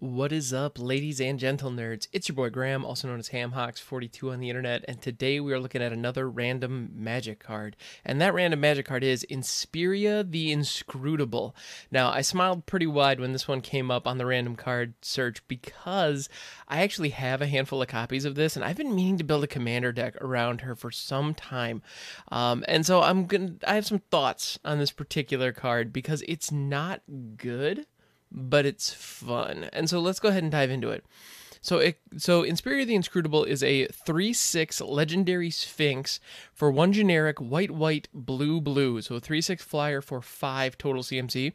[0.00, 2.08] What is up, ladies and gentle nerds?
[2.10, 5.60] It's your boy Graham, also known as HamHocks42 on the internet, and today we are
[5.60, 7.76] looking at another random magic card.
[8.02, 11.54] And that random magic card is Isperia the Inscrutable.
[11.90, 15.46] Now, I smiled pretty wide when this one came up on the random card search
[15.48, 16.30] because
[16.66, 19.44] I actually have a handful of copies of this, and I've been meaning to build
[19.44, 21.82] a commander deck around her for some time.
[22.32, 26.50] Um, and so I'm gonna I have some thoughts on this particular card because it's
[26.50, 27.02] not
[27.36, 27.84] good
[28.30, 29.68] but it's fun.
[29.72, 31.04] And so let's go ahead and dive into it.
[31.62, 36.18] So, it, so Isperia the Inscrutable is a 3 6 legendary Sphinx
[36.54, 39.02] for one generic white, white, blue, blue.
[39.02, 41.52] So, a 3 6 flyer for 5 total CMC.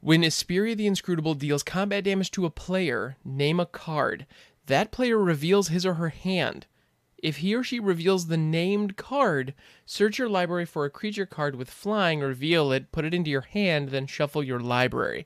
[0.00, 4.26] When Isperia the Inscrutable deals combat damage to a player, name a card.
[4.66, 6.66] That player reveals his or her hand.
[7.22, 9.54] If he or she reveals the named card,
[9.86, 13.42] search your library for a creature card with flying, reveal it, put it into your
[13.42, 15.24] hand, then shuffle your library.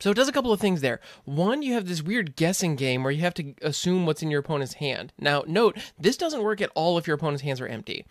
[0.00, 1.00] So it does a couple of things there.
[1.24, 4.40] One, you have this weird guessing game where you have to assume what's in your
[4.40, 5.12] opponent's hand.
[5.18, 8.06] Now, note, this doesn't work at all if your opponent's hands are empty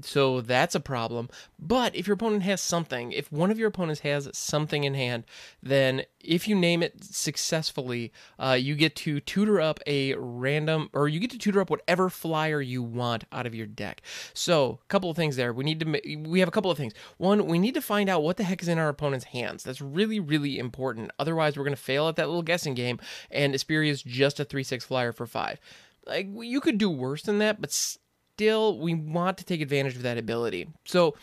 [0.00, 1.28] so that's a problem.
[1.58, 5.24] But if your opponent has something, if one of your opponents has something in hand,
[5.62, 11.08] then if you name it successfully, uh, you get to tutor up a random, or
[11.08, 14.02] you get to tutor up whatever flyer you want out of your deck.
[14.34, 15.52] So, a couple of things there.
[15.52, 16.94] We need to, we have a couple of things.
[17.18, 19.62] One, we need to find out what the heck is in our opponent's hands.
[19.62, 21.10] That's really, really important.
[21.18, 22.98] Otherwise, we're going to fail at that little guessing game,
[23.30, 25.60] and Isperia is just a 3 6 flyer for 5
[26.06, 27.96] like you could do worse than that, but
[28.42, 30.68] still, we want to take advantage of that ability.
[30.84, 31.14] So,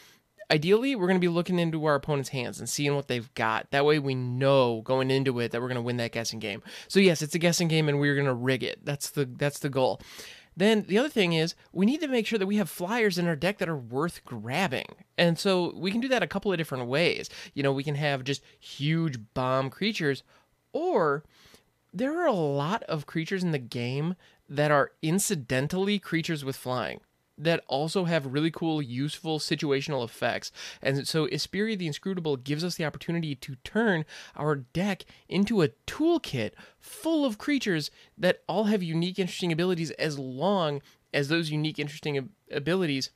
[0.49, 3.69] ideally, we're going to be looking into our opponent's hands and seeing what they've got.
[3.71, 6.63] That way, we know going into it that we're going to win that guessing game.
[6.87, 8.85] So, yes, it's a guessing game, and we're going to rig it.
[8.85, 9.99] That's the that's the goal.
[10.55, 13.27] Then the other thing is we need to make sure that we have flyers in
[13.27, 14.87] our deck that are worth grabbing.
[15.17, 17.29] And so we can do that a couple of different ways.
[17.53, 20.23] You know, we can have just huge bomb creatures,
[20.71, 21.23] or
[21.93, 24.15] there are a lot of creatures in the game
[24.49, 27.01] that are incidentally creatures with flying
[27.39, 30.51] that also have really cool, useful situational effects.
[30.81, 34.05] And so Isperia the Inscrutable gives us the opportunity to turn
[34.35, 40.19] our deck into a toolkit full of creatures that all have unique, interesting abilities as
[40.19, 40.81] long
[41.13, 43.11] as those unique, interesting abilities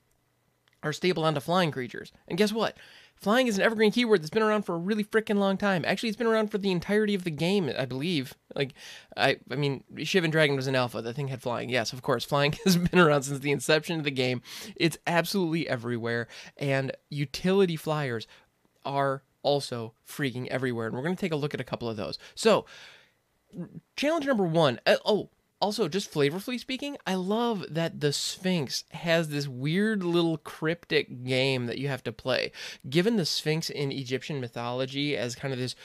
[0.84, 2.12] are stable onto flying creatures.
[2.28, 2.78] And guess what?
[3.16, 5.86] Flying is an evergreen keyword that's been around for a really freaking long time.
[5.86, 8.34] Actually, it's been around for the entirety of the game, I believe.
[8.54, 8.74] Like,
[9.16, 11.02] I, I mean, Shivan Dragon was an alpha.
[11.02, 11.70] The thing had flying.
[11.70, 14.42] Yes, of course, flying has been around since the inception of the game.
[14.76, 16.28] It's absolutely everywhere,
[16.58, 18.28] and utility flyers
[18.84, 20.88] are also freaking everywhere.
[20.88, 22.20] And we're going to take a look at a couple of those.
[22.36, 22.66] So,
[23.96, 24.80] challenge number one.
[24.86, 25.30] Uh, oh,
[25.64, 31.68] also, just flavorfully speaking, I love that the Sphinx has this weird little cryptic game
[31.68, 32.52] that you have to play.
[32.90, 35.78] Given the Sphinx in Egyptian mythology as kind of this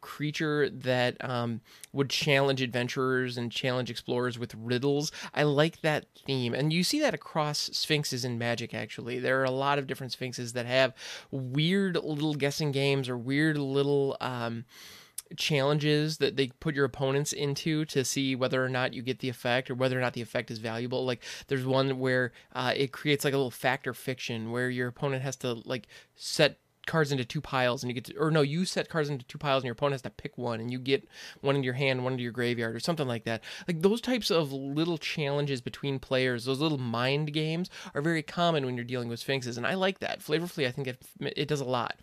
[0.00, 1.60] creature that um,
[1.92, 6.52] would challenge adventurers and challenge explorers with riddles, I like that theme.
[6.52, 9.20] And you see that across Sphinxes in Magic, actually.
[9.20, 10.92] There are a lot of different Sphinxes that have
[11.30, 14.16] weird little guessing games or weird little.
[14.20, 14.64] Um,
[15.36, 19.28] challenges that they put your opponents into to see whether or not you get the
[19.28, 21.04] effect or whether or not the effect is valuable.
[21.04, 24.88] Like there's one where uh, it creates like a little Fact or Fiction where your
[24.88, 28.40] opponent has to like set cards into two piles and you get to, or no,
[28.40, 30.78] you set cards into two piles and your opponent has to pick one and you
[30.78, 31.06] get
[31.40, 33.42] one in your hand, one into your graveyard or something like that.
[33.68, 38.64] Like those types of little challenges between players, those little mind games are very common
[38.64, 39.56] when you're dealing with sphinxes.
[39.56, 40.20] And I like that.
[40.20, 42.00] Flavorfully, I think it, it does a lot.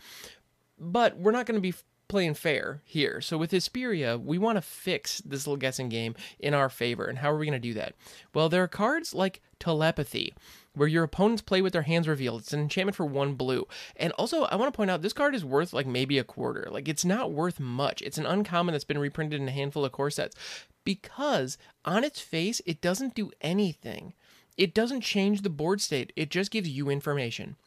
[0.79, 1.73] But we're not going to be
[2.07, 3.21] playing fair here.
[3.21, 7.05] So with Isperia, we want to fix this little guessing game in our favor.
[7.05, 7.95] And how are we going to do that?
[8.33, 10.33] Well, there are cards like Telepathy,
[10.73, 12.41] where your opponents play with their hands revealed.
[12.41, 13.67] It's an enchantment for one blue.
[13.95, 16.67] And also, I want to point out this card is worth like maybe a quarter.
[16.71, 18.01] Like it's not worth much.
[18.01, 20.35] It's an uncommon that's been reprinted in a handful of core sets
[20.83, 24.13] because on its face, it doesn't do anything.
[24.57, 26.13] It doesn't change the board state.
[26.15, 27.57] It just gives you information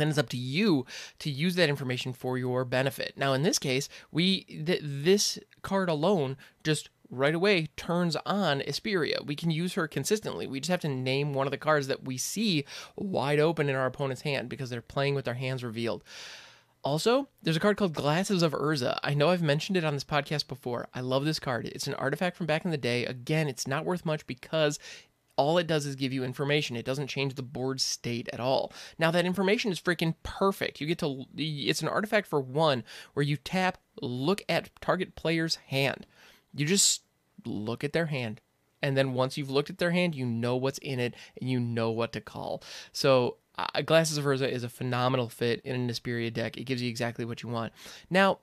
[0.00, 0.86] then it's up to you
[1.20, 3.14] to use that information for your benefit.
[3.16, 9.24] Now, in this case, we th- this card alone just right away turns on Isperia.
[9.24, 10.46] We can use her consistently.
[10.46, 12.64] We just have to name one of the cards that we see
[12.96, 16.02] wide open in our opponent's hand because they're playing with their hands revealed.
[16.82, 18.98] Also, there's a card called Glasses of Urza.
[19.02, 20.86] I know I've mentioned it on this podcast before.
[20.92, 21.64] I love this card.
[21.66, 23.06] It's an artifact from back in the day.
[23.06, 24.78] Again, it's not worth much because
[25.36, 26.76] all it does is give you information.
[26.76, 28.72] It doesn't change the board state at all.
[28.98, 30.80] Now that information is freaking perfect.
[30.80, 32.84] You get to it's an artifact for one
[33.14, 36.06] where you tap, look at target player's hand.
[36.54, 37.02] You just
[37.44, 38.40] look at their hand.
[38.82, 41.58] And then once you've looked at their hand, you know what's in it and you
[41.58, 42.62] know what to call.
[42.92, 46.56] So uh, Glasses of Urza is a phenomenal fit in an Isperia deck.
[46.56, 47.72] It gives you exactly what you want.
[48.10, 48.40] Now,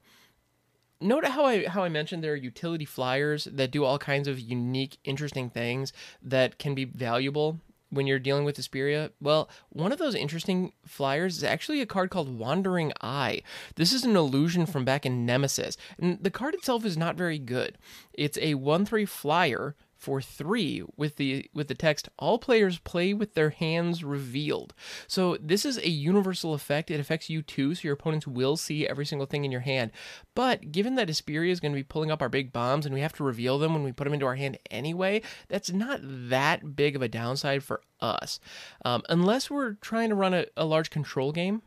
[1.02, 4.40] note how I how I mentioned there are utility flyers that do all kinds of
[4.40, 7.60] unique, interesting things that can be valuable
[7.92, 9.12] when you're dealing with Isperia?
[9.22, 13.44] Well, one of those interesting flyers is actually a card called Wandering Eye.
[13.76, 17.38] This is an illusion from back in Nemesis, and the card itself is not very
[17.38, 17.78] good.
[18.14, 23.14] It's a 1 3 flyer for three with the with the text all players play
[23.14, 24.74] with their hands revealed.
[25.06, 26.90] So this is a universal effect.
[26.90, 29.92] It affects you too so your opponents will see every single thing in your hand.
[30.34, 33.02] But given that Isperia is going to be pulling up our big bombs and we
[33.02, 36.76] have to reveal them when we put them into our hand anyway that's not that
[36.76, 38.40] big of a downside for us.
[38.84, 41.62] Um, unless we're trying to run a, a large control game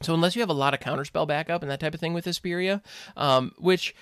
[0.00, 2.26] so unless you have a lot of counterspell backup and that type of thing with
[2.26, 2.82] Isperia,
[3.16, 3.94] um, which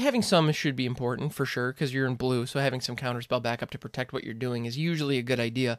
[0.00, 3.42] having some should be important for sure because you're in blue, so having some counterspell
[3.42, 5.78] backup to protect what you're doing is usually a good idea.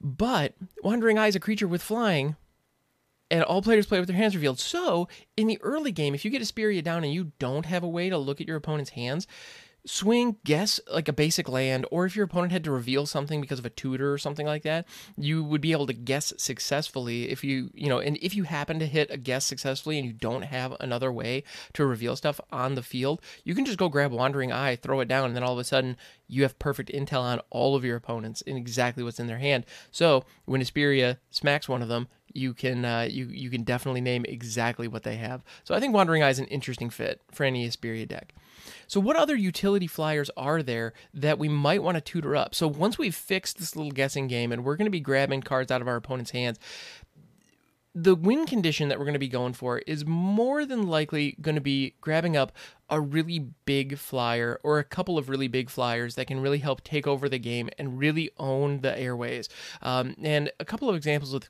[0.00, 2.36] But Wandering Eye is a creature with flying,
[3.30, 4.58] and all players play with their hands revealed.
[4.58, 7.88] So in the early game, if you get Isperia down and you don't have a
[7.88, 9.26] way to look at your opponent's hands,
[9.84, 13.58] swing, guess like a basic land, or if your opponent had to reveal something because
[13.58, 14.86] of a tutor or something like that,
[15.16, 18.78] you would be able to guess successfully if you, you know, and if you happen
[18.78, 21.42] to hit a guess successfully and you don't have another way
[21.72, 25.08] to reveal stuff on the field, you can just go grab Wandering Eye, throw it
[25.08, 25.96] down, and then all of a sudden
[26.32, 29.66] you have perfect intel on all of your opponents and exactly what's in their hand.
[29.90, 34.24] So when Isperia smacks one of them, you can uh, you you can definitely name
[34.26, 35.44] exactly what they have.
[35.64, 38.32] So I think Wandering Eye is an interesting fit for any Isperia deck.
[38.86, 42.54] So, what other utility flyers are there that we might want to tutor up?
[42.54, 45.70] So, once we've fixed this little guessing game and we're going to be grabbing cards
[45.70, 46.58] out of our opponent's hands,
[47.94, 51.54] the win condition that we're going to be going for is more than likely going
[51.54, 52.52] to be grabbing up
[52.88, 56.82] a really big flyer or a couple of really big flyers that can really help
[56.82, 59.48] take over the game and really own the airways.
[59.82, 61.48] Um, and a couple of examples with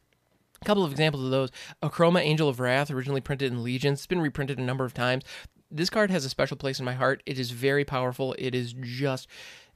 [0.61, 1.51] a couple of examples of those.
[1.83, 5.25] Akroma Angel of Wrath, originally printed in Legions, it's been reprinted a number of times
[5.73, 7.23] this card has a special place in my heart.
[7.25, 8.35] It is very powerful.
[8.39, 9.27] It is just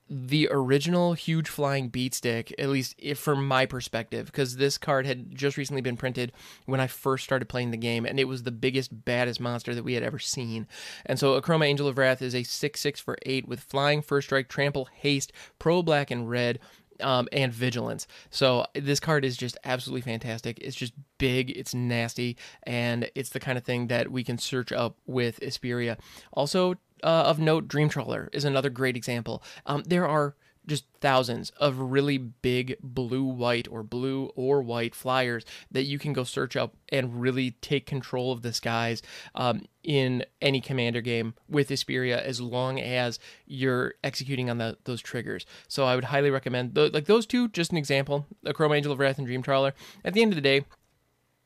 [0.08, 5.34] the original huge flying beatstick, at least if, from my perspective, because this card had
[5.34, 6.32] just recently been printed
[6.64, 9.84] when I first started playing the game, and it was the biggest, baddest monster that
[9.84, 10.66] we had ever seen.
[11.04, 14.28] And so, Akroma Angel of Wrath is a 6 6 for 8 with flying, first
[14.28, 16.60] strike, trample, haste, pro black, and red
[17.00, 18.06] um, and vigilance.
[18.30, 20.58] So this card is just absolutely fantastic.
[20.60, 24.72] It's just big, it's nasty, and it's the kind of thing that we can search
[24.72, 25.98] up with Isperia.
[26.32, 29.43] Also, uh, of note, Dream Trawler is another great example.
[29.66, 30.34] Um, there are
[30.66, 36.12] just thousands of really big blue white or blue or white flyers that you can
[36.12, 39.02] go search up and really take control of the skies
[39.34, 45.00] um, in any commander game with Isperia as long as you're executing on the, those
[45.00, 45.46] triggers.
[45.69, 47.49] So I would highly recommend th- like those two.
[47.49, 49.72] Just an example: the Chrome Angel of Wrath and Dream Trawler.
[50.04, 50.64] At the end of the day,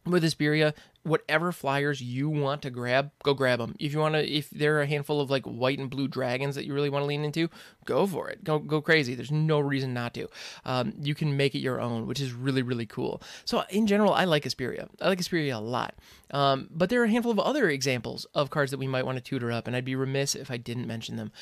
[0.07, 3.75] with Isperia, whatever flyers you want to grab, go grab them.
[3.79, 6.55] If you want to, if there are a handful of like white and blue dragons
[6.55, 7.49] that you really want to lean into,
[7.85, 8.45] go for it.
[8.45, 9.15] Go go crazy.
[9.15, 10.29] There's no reason not to.
[10.65, 13.23] Um, you can make it your own, which is really really cool.
[13.45, 14.89] So in general, I like Isperia.
[15.01, 15.95] I like Isperia a lot.
[16.33, 19.17] Um, but there are a handful of other examples of cards that we might want
[19.17, 21.33] to tutor up, and I'd be remiss if I didn't mention them.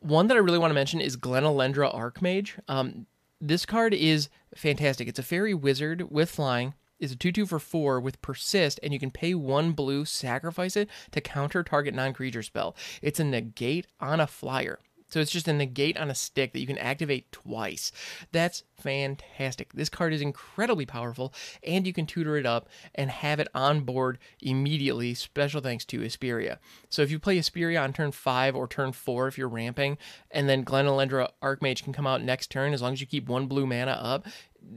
[0.00, 2.58] One that I really want to mention is Glen Elendra Archmage.
[2.68, 3.06] Um,
[3.40, 5.08] this card is fantastic.
[5.08, 8.92] It's a fairy wizard with flying is a 2 2 for 4 with persist, and
[8.92, 12.76] you can pay one blue, sacrifice it to counter target non creature spell.
[13.02, 14.78] It's a negate on a flyer.
[15.08, 17.92] So it's just a negate on a stick that you can activate twice.
[18.32, 19.72] That's fantastic.
[19.72, 21.32] This card is incredibly powerful,
[21.62, 26.00] and you can tutor it up and have it on board immediately, special thanks to
[26.00, 26.58] Isperia.
[26.88, 29.96] So if you play Isperia on turn 5 or turn 4 if you're ramping,
[30.30, 33.28] and then Glen Elendra Archmage can come out next turn, as long as you keep
[33.28, 34.26] one blue mana up,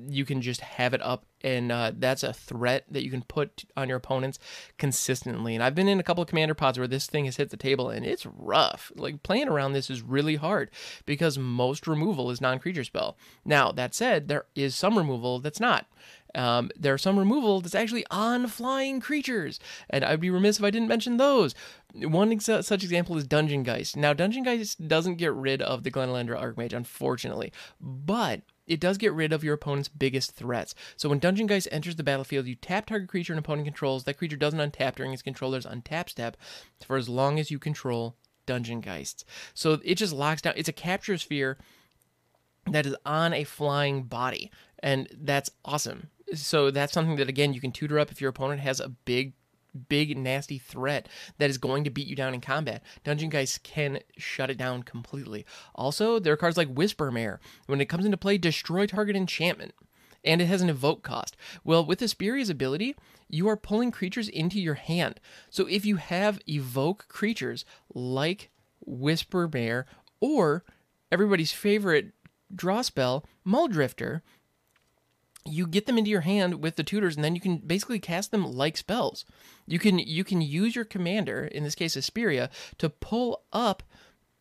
[0.08, 3.66] you can just have it up and uh, that's a threat that you can put
[3.78, 4.40] on your opponents
[4.78, 7.50] consistently and i've been in a couple of commander pods where this thing has hit
[7.50, 10.70] the table and it's rough like playing around this is really hard
[11.06, 15.86] because most removal is non-creature spell now that said there is some removal that's not
[16.36, 20.70] um, there's some removal that's actually on flying creatures, and I'd be remiss if I
[20.70, 21.56] didn't mention those.
[21.94, 23.98] One ex- such example is Dungeon Geist.
[23.98, 28.98] Now, Dungeon Geist doesn't get rid of the Glen Elendra Archmage, unfortunately, but it does
[28.98, 30.76] get rid of your opponent's biggest threats.
[30.96, 34.04] So when Dungeon Geist enters the battlefield, you tap target creature an opponent controls.
[34.04, 36.38] That creature doesn't untap during its controller's untap step
[36.86, 39.26] for as long as you control Dungeon Geists.
[39.54, 40.54] So it just locks down.
[40.56, 41.58] It's a capture sphere
[42.68, 46.10] that is on a flying body, and that's awesome.
[46.34, 49.34] So that's something that again you can tutor up if your opponent has a big
[49.88, 51.08] big nasty threat
[51.38, 52.82] that is going to beat you down in combat.
[53.04, 55.46] Dungeon Geist can shut it down completely.
[55.76, 57.38] Also, there are cards like Wispmare.
[57.68, 59.74] When it comes into play, destroy target enchantment.
[60.24, 61.36] and it has an evoke cost.
[61.64, 62.96] Well, with Isperia's ability,
[63.30, 65.20] you are pulling creatures into your hand.
[65.50, 68.50] So if you have evoke creatures like
[68.88, 69.86] Wispmare
[70.20, 70.64] or
[71.12, 72.12] everybody's favorite
[72.54, 74.22] draw spell, Muldrifter,
[75.46, 78.32] you get them into your hand with the tutors and then you can basically cast
[78.32, 79.26] them like spells.
[79.66, 83.84] You can you can use your commander, in this case Isperia, to pull up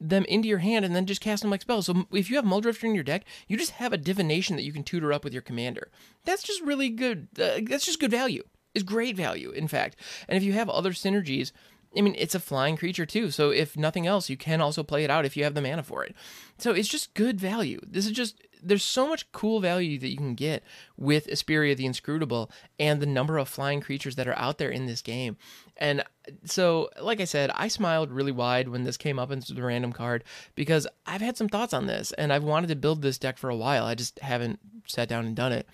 [0.00, 1.86] them into your hand and then just cast them like spells.
[1.86, 4.72] So if you have Muldrifter in your deck, you just have a divination that you
[4.72, 5.90] can tutor up with your commander.
[6.24, 7.28] That's just really good.
[7.38, 8.44] Uh, that's just good value.
[8.74, 9.96] It's great value, in fact.
[10.28, 11.52] And if you have other synergies,
[11.96, 13.30] I mean, it's a flying creature too.
[13.30, 15.82] So if nothing else, you can also play it out if you have the mana
[15.82, 16.14] for it.
[16.58, 17.80] So it's just good value.
[17.84, 20.62] This is just there's so much cool value that you can get
[20.96, 24.86] with Isperia the Inscrutable and the number of flying creatures that are out there in
[24.86, 25.36] this game.
[25.76, 26.02] And
[26.44, 29.92] so, like I said, I smiled really wide when this came up into the random
[29.92, 30.24] card
[30.54, 33.50] because I've had some thoughts on this and I've wanted to build this deck for
[33.50, 33.84] a while.
[33.84, 35.68] I just haven't sat down and done it.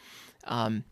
[0.45, 0.85] Um,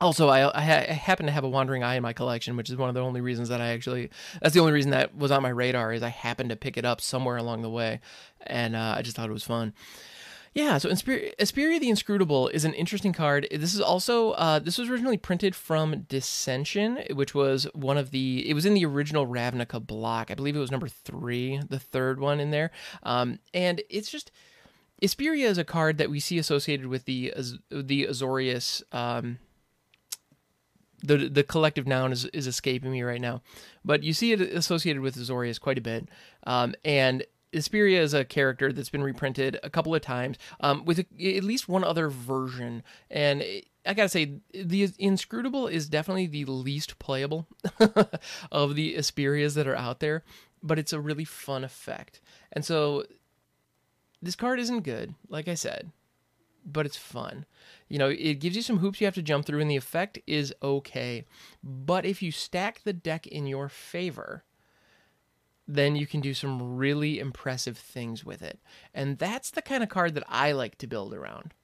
[0.00, 2.88] also, I, I, happen to have a wandering eye in my collection, which is one
[2.88, 5.50] of the only reasons that I actually, that's the only reason that was on my
[5.50, 8.00] radar is I happened to pick it up somewhere along the way.
[8.46, 9.74] And uh, I just thought it was fun.
[10.52, 13.46] Yeah, so Inspir- the Inscrutable is an interesting card.
[13.52, 18.48] This is also uh, this was originally printed from Dissension, which was one of the
[18.48, 20.30] it was in the original Ravnica block.
[20.30, 22.72] I believe it was number three, the third one in there.
[23.04, 24.32] Um, and it's just
[25.00, 27.32] Isperia is a card that we see associated with the
[27.70, 28.82] the Azorius.
[28.92, 29.38] Um,
[31.02, 33.40] the the collective noun is, is escaping me right now,
[33.84, 36.08] but you see it associated with Azorius quite a bit,
[36.44, 41.00] um, and Isperia is a character that's been reprinted a couple of times um, with
[41.00, 42.82] a, at least one other version.
[43.10, 43.42] And
[43.84, 47.46] I gotta say, the Inscrutable is definitely the least playable
[48.52, 50.22] of the Isperias that are out there,
[50.62, 52.20] but it's a really fun effect.
[52.52, 53.04] And so
[54.22, 55.90] this card isn't good, like I said,
[56.64, 57.46] but it's fun.
[57.88, 60.18] You know, it gives you some hoops you have to jump through, and the effect
[60.26, 61.24] is okay.
[61.64, 64.44] But if you stack the deck in your favor,
[65.74, 68.58] then you can do some really impressive things with it.
[68.92, 71.54] And that's the kind of card that I like to build around.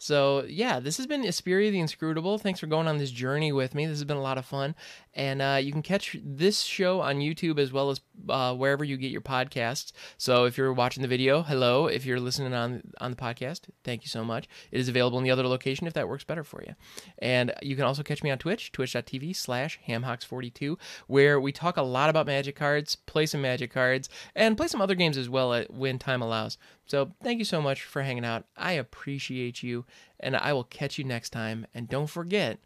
[0.00, 2.38] So yeah, this has been Isperia the Inscrutable.
[2.38, 3.84] Thanks for going on this journey with me.
[3.84, 4.74] This has been a lot of fun,
[5.12, 8.96] and uh, you can catch this show on YouTube as well as uh, wherever you
[8.96, 9.92] get your podcasts.
[10.16, 11.86] So if you're watching the video, hello.
[11.86, 14.48] If you're listening on on the podcast, thank you so much.
[14.72, 16.74] It is available in the other location if that works better for you.
[17.18, 20.78] And you can also catch me on Twitch, twitch.tv slash hamhocks42,
[21.08, 24.80] where we talk a lot about magic cards, play some magic cards, and play some
[24.80, 26.56] other games as well when time allows.
[26.90, 28.46] So thank you so much for hanging out.
[28.56, 29.84] I appreciate you,
[30.18, 31.64] and I will catch you next time.
[31.72, 32.58] And don't forget,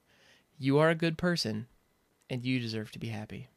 [0.57, 1.66] you are a good person,
[2.31, 3.49] and you deserve to be happy.